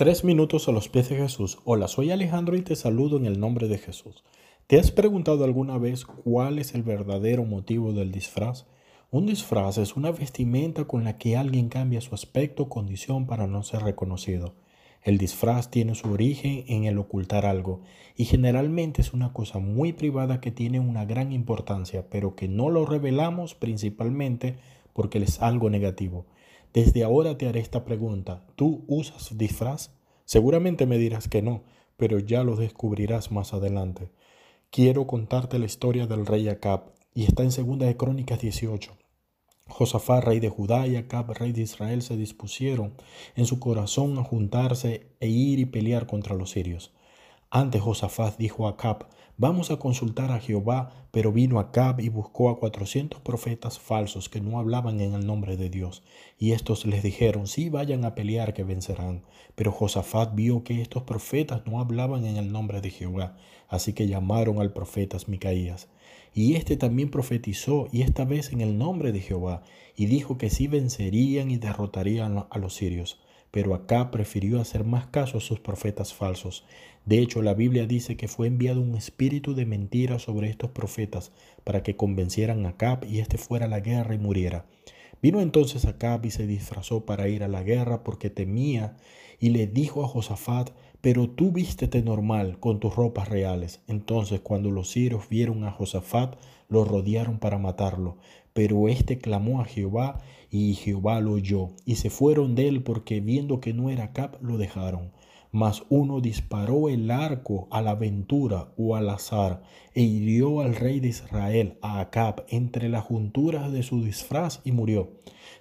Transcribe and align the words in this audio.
Tres 0.00 0.24
minutos 0.24 0.66
a 0.66 0.72
los 0.72 0.88
pies 0.88 1.10
de 1.10 1.16
Jesús. 1.16 1.58
Hola, 1.66 1.86
soy 1.86 2.10
Alejandro 2.10 2.56
y 2.56 2.62
te 2.62 2.74
saludo 2.74 3.18
en 3.18 3.26
el 3.26 3.38
nombre 3.38 3.68
de 3.68 3.76
Jesús. 3.76 4.24
¿Te 4.66 4.78
has 4.78 4.90
preguntado 4.90 5.44
alguna 5.44 5.76
vez 5.76 6.06
cuál 6.06 6.58
es 6.58 6.74
el 6.74 6.82
verdadero 6.82 7.44
motivo 7.44 7.92
del 7.92 8.10
disfraz? 8.10 8.64
Un 9.10 9.26
disfraz 9.26 9.76
es 9.76 9.96
una 9.96 10.10
vestimenta 10.10 10.86
con 10.86 11.04
la 11.04 11.18
que 11.18 11.36
alguien 11.36 11.68
cambia 11.68 12.00
su 12.00 12.14
aspecto 12.14 12.62
o 12.62 12.68
condición 12.70 13.26
para 13.26 13.46
no 13.46 13.62
ser 13.62 13.82
reconocido. 13.82 14.54
El 15.02 15.18
disfraz 15.18 15.70
tiene 15.70 15.94
su 15.94 16.10
origen 16.10 16.64
en 16.68 16.84
el 16.84 16.96
ocultar 16.96 17.44
algo 17.44 17.82
y 18.16 18.24
generalmente 18.24 19.02
es 19.02 19.12
una 19.12 19.34
cosa 19.34 19.58
muy 19.58 19.92
privada 19.92 20.40
que 20.40 20.50
tiene 20.50 20.80
una 20.80 21.04
gran 21.04 21.30
importancia, 21.30 22.06
pero 22.08 22.34
que 22.36 22.48
no 22.48 22.70
lo 22.70 22.86
revelamos 22.86 23.54
principalmente 23.54 24.56
porque 24.94 25.18
es 25.18 25.42
algo 25.42 25.68
negativo. 25.68 26.24
Desde 26.72 27.02
ahora 27.02 27.36
te 27.36 27.48
haré 27.48 27.60
esta 27.60 27.84
pregunta. 27.84 28.46
¿Tú 28.54 28.84
usas 28.86 29.36
disfraz? 29.36 29.90
Seguramente 30.24 30.86
me 30.86 30.98
dirás 30.98 31.26
que 31.28 31.42
no, 31.42 31.64
pero 31.96 32.20
ya 32.20 32.44
lo 32.44 32.54
descubrirás 32.54 33.32
más 33.32 33.52
adelante. 33.52 34.10
Quiero 34.70 35.08
contarte 35.08 35.58
la 35.58 35.66
historia 35.66 36.06
del 36.06 36.26
rey 36.26 36.48
Acab 36.48 36.92
y 37.12 37.24
está 37.24 37.42
en 37.42 37.50
Segunda 37.50 37.86
de 37.86 37.96
Crónicas 37.96 38.40
18. 38.40 38.92
Josafat, 39.66 40.22
rey 40.22 40.38
de 40.38 40.48
Judá, 40.48 40.86
y 40.86 40.94
Acab, 40.94 41.32
rey 41.32 41.52
de 41.52 41.62
Israel, 41.62 42.02
se 42.02 42.16
dispusieron 42.16 42.94
en 43.34 43.46
su 43.46 43.58
corazón 43.58 44.16
a 44.18 44.24
juntarse 44.24 45.08
e 45.18 45.28
ir 45.28 45.58
y 45.58 45.64
pelear 45.64 46.06
contra 46.06 46.36
los 46.36 46.50
sirios. 46.50 46.92
Antes 47.52 47.82
Josafat 47.82 48.38
dijo 48.38 48.68
a 48.68 48.70
Acab, 48.70 49.08
vamos 49.36 49.72
a 49.72 49.76
consultar 49.76 50.30
a 50.30 50.38
Jehová, 50.38 51.08
pero 51.10 51.32
vino 51.32 51.58
Acab 51.58 51.98
y 51.98 52.08
buscó 52.08 52.48
a 52.48 52.60
cuatrocientos 52.60 53.20
profetas 53.22 53.80
falsos 53.80 54.28
que 54.28 54.40
no 54.40 54.60
hablaban 54.60 55.00
en 55.00 55.14
el 55.14 55.26
nombre 55.26 55.56
de 55.56 55.68
Dios. 55.68 56.04
Y 56.38 56.52
estos 56.52 56.86
les 56.86 57.02
dijeron, 57.02 57.48
sí, 57.48 57.68
vayan 57.68 58.04
a 58.04 58.14
pelear 58.14 58.54
que 58.54 58.62
vencerán. 58.62 59.24
Pero 59.56 59.72
Josafat 59.72 60.32
vio 60.36 60.62
que 60.62 60.80
estos 60.80 61.02
profetas 61.02 61.66
no 61.66 61.80
hablaban 61.80 62.24
en 62.24 62.36
el 62.36 62.52
nombre 62.52 62.80
de 62.80 62.90
Jehová, 62.90 63.36
así 63.66 63.94
que 63.94 64.06
llamaron 64.06 64.60
al 64.60 64.72
profeta 64.72 65.18
Micaías. 65.26 65.88
Y 66.32 66.54
éste 66.54 66.76
también 66.76 67.10
profetizó, 67.10 67.88
y 67.90 68.02
esta 68.02 68.24
vez 68.24 68.52
en 68.52 68.60
el 68.60 68.78
nombre 68.78 69.10
de 69.10 69.22
Jehová, 69.22 69.64
y 69.96 70.06
dijo 70.06 70.38
que 70.38 70.50
sí 70.50 70.68
vencerían 70.68 71.50
y 71.50 71.56
derrotarían 71.56 72.46
a 72.48 72.58
los 72.58 72.74
sirios 72.74 73.18
pero 73.50 73.74
acá 73.74 74.10
prefirió 74.10 74.60
hacer 74.60 74.84
más 74.84 75.06
caso 75.06 75.38
a 75.38 75.40
sus 75.40 75.60
profetas 75.60 76.14
falsos. 76.14 76.64
De 77.06 77.18
hecho, 77.18 77.42
la 77.42 77.54
Biblia 77.54 77.86
dice 77.86 78.16
que 78.16 78.28
fue 78.28 78.46
enviado 78.46 78.80
un 78.80 78.94
espíritu 78.94 79.54
de 79.54 79.66
mentira 79.66 80.18
sobre 80.18 80.50
estos 80.50 80.70
profetas 80.70 81.32
para 81.64 81.82
que 81.82 81.96
convencieran 81.96 82.66
a 82.66 82.70
Acab 82.70 83.04
y 83.04 83.20
éste 83.20 83.38
fuera 83.38 83.66
a 83.66 83.68
la 83.68 83.80
guerra 83.80 84.14
y 84.14 84.18
muriera. 84.18 84.66
Vino 85.22 85.40
entonces 85.40 85.84
Acab 85.84 86.24
y 86.24 86.30
se 86.30 86.46
disfrazó 86.46 87.04
para 87.04 87.28
ir 87.28 87.42
a 87.42 87.48
la 87.48 87.62
guerra 87.62 88.04
porque 88.04 88.30
temía 88.30 88.96
y 89.38 89.50
le 89.50 89.66
dijo 89.66 90.04
a 90.04 90.08
Josafat, 90.08 90.70
pero 91.00 91.28
tú 91.28 91.50
vístete 91.50 92.02
normal 92.02 92.58
con 92.58 92.78
tus 92.78 92.94
ropas 92.94 93.28
reales. 93.28 93.80
Entonces 93.86 94.40
cuando 94.40 94.70
los 94.70 94.90
sirios 94.90 95.28
vieron 95.28 95.64
a 95.64 95.72
Josafat, 95.72 96.36
lo 96.68 96.84
rodearon 96.84 97.38
para 97.38 97.58
matarlo. 97.58 98.18
Pero 98.52 98.88
éste 98.88 99.18
clamó 99.18 99.60
a 99.60 99.64
Jehová 99.64 100.20
y 100.50 100.74
Jehová 100.74 101.20
lo 101.20 101.32
oyó. 101.32 101.70
Y 101.84 101.96
se 101.96 102.10
fueron 102.10 102.54
de 102.54 102.68
él 102.68 102.82
porque 102.82 103.20
viendo 103.20 103.60
que 103.60 103.72
no 103.72 103.90
era 103.90 104.04
Acab, 104.04 104.38
lo 104.42 104.58
dejaron. 104.58 105.12
Mas 105.52 105.82
uno 105.88 106.20
disparó 106.20 106.88
el 106.88 107.10
arco 107.10 107.66
a 107.70 107.82
la 107.82 107.92
aventura 107.92 108.72
o 108.76 108.94
al 108.94 109.10
azar 109.10 109.62
e 109.94 110.02
hirió 110.02 110.60
al 110.60 110.76
rey 110.76 111.00
de 111.00 111.08
Israel, 111.08 111.76
a 111.82 111.98
Acab, 112.00 112.44
entre 112.48 112.88
las 112.88 113.04
junturas 113.04 113.72
de 113.72 113.82
su 113.82 114.04
disfraz 114.04 114.60
y 114.64 114.70
murió. 114.70 115.10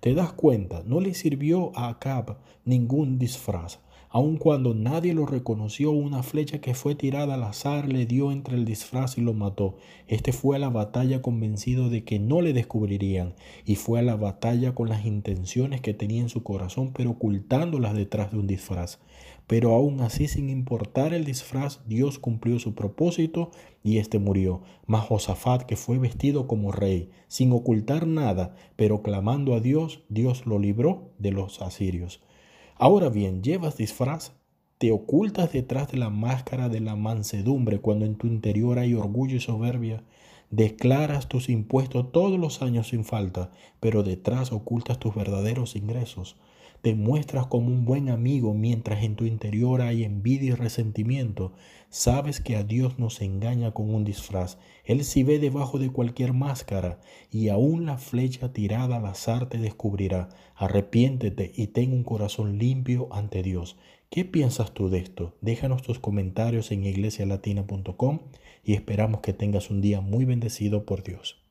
¿Te 0.00 0.14
das 0.14 0.32
cuenta? 0.32 0.82
No 0.84 1.00
le 1.00 1.14
sirvió 1.14 1.70
a 1.76 1.88
Acab 1.88 2.38
ningún 2.64 3.18
disfraz 3.18 3.78
aun 4.16 4.38
cuando 4.38 4.72
nadie 4.72 5.12
lo 5.12 5.26
reconoció, 5.26 5.90
una 5.90 6.22
flecha 6.22 6.58
que 6.62 6.72
fue 6.72 6.94
tirada 6.94 7.34
al 7.34 7.42
azar 7.42 7.86
le 7.86 8.06
dio 8.06 8.32
entre 8.32 8.56
el 8.56 8.64
disfraz 8.64 9.18
y 9.18 9.20
lo 9.20 9.34
mató. 9.34 9.76
Este 10.08 10.32
fue 10.32 10.56
a 10.56 10.58
la 10.58 10.70
batalla 10.70 11.20
convencido 11.20 11.90
de 11.90 12.02
que 12.02 12.18
no 12.18 12.40
le 12.40 12.54
descubrirían, 12.54 13.34
y 13.66 13.74
fue 13.74 13.98
a 13.98 14.02
la 14.02 14.16
batalla 14.16 14.74
con 14.74 14.88
las 14.88 15.04
intenciones 15.04 15.82
que 15.82 15.92
tenía 15.92 16.22
en 16.22 16.30
su 16.30 16.42
corazón, 16.42 16.94
pero 16.94 17.10
ocultándolas 17.10 17.94
detrás 17.94 18.32
de 18.32 18.38
un 18.38 18.46
disfraz. 18.46 19.00
Pero 19.46 19.74
aún 19.74 20.00
así, 20.00 20.28
sin 20.28 20.48
importar 20.48 21.12
el 21.12 21.26
disfraz, 21.26 21.80
Dios 21.86 22.18
cumplió 22.18 22.58
su 22.58 22.74
propósito 22.74 23.50
y 23.84 23.98
éste 23.98 24.18
murió. 24.18 24.62
Mas 24.86 25.04
Josafat, 25.04 25.64
que 25.64 25.76
fue 25.76 25.98
vestido 25.98 26.46
como 26.46 26.72
rey, 26.72 27.10
sin 27.28 27.52
ocultar 27.52 28.06
nada, 28.06 28.56
pero 28.76 29.02
clamando 29.02 29.52
a 29.52 29.60
Dios, 29.60 30.04
Dios 30.08 30.46
lo 30.46 30.58
libró 30.58 31.10
de 31.18 31.32
los 31.32 31.60
asirios. 31.60 32.22
Ahora 32.78 33.08
bien, 33.08 33.42
llevas 33.42 33.78
disfraz, 33.78 34.32
te 34.76 34.92
ocultas 34.92 35.50
detrás 35.50 35.90
de 35.90 35.96
la 35.96 36.10
máscara 36.10 36.68
de 36.68 36.80
la 36.80 36.94
mansedumbre 36.94 37.80
cuando 37.80 38.04
en 38.04 38.16
tu 38.16 38.26
interior 38.26 38.78
hay 38.78 38.92
orgullo 38.92 39.36
y 39.36 39.40
soberbia. 39.40 40.02
Declaras 40.50 41.26
tus 41.26 41.48
impuestos 41.48 42.12
todos 42.12 42.38
los 42.38 42.60
años 42.60 42.88
sin 42.88 43.06
falta, 43.06 43.50
pero 43.80 44.02
detrás 44.02 44.52
ocultas 44.52 44.98
tus 44.98 45.14
verdaderos 45.14 45.74
ingresos. 45.74 46.36
Te 46.82 46.94
muestras 46.94 47.46
como 47.46 47.68
un 47.68 47.84
buen 47.84 48.08
amigo 48.08 48.54
mientras 48.54 49.02
en 49.02 49.16
tu 49.16 49.24
interior 49.24 49.80
hay 49.80 50.04
envidia 50.04 50.50
y 50.50 50.54
resentimiento. 50.54 51.52
Sabes 51.88 52.40
que 52.40 52.56
a 52.56 52.62
Dios 52.62 52.98
no 52.98 53.10
se 53.10 53.24
engaña 53.24 53.72
con 53.72 53.94
un 53.94 54.04
disfraz. 54.04 54.58
Él 54.84 55.04
sí 55.04 55.22
ve 55.22 55.38
debajo 55.38 55.78
de 55.78 55.90
cualquier 55.90 56.32
máscara 56.32 57.00
y 57.30 57.48
aún 57.48 57.86
la 57.86 57.98
flecha 57.98 58.52
tirada 58.52 58.96
al 58.96 59.06
azar 59.06 59.48
te 59.48 59.58
descubrirá. 59.58 60.28
Arrepiéntete 60.54 61.52
y 61.54 61.68
ten 61.68 61.92
un 61.92 62.04
corazón 62.04 62.58
limpio 62.58 63.08
ante 63.10 63.42
Dios. 63.42 63.76
¿Qué 64.10 64.24
piensas 64.24 64.72
tú 64.72 64.88
de 64.88 64.98
esto? 64.98 65.34
Déjanos 65.40 65.82
tus 65.82 65.98
comentarios 65.98 66.70
en 66.70 66.84
iglesialatina.com 66.84 68.20
y 68.64 68.74
esperamos 68.74 69.20
que 69.20 69.32
tengas 69.32 69.70
un 69.70 69.80
día 69.80 70.00
muy 70.00 70.24
bendecido 70.24 70.86
por 70.86 71.02
Dios. 71.02 71.45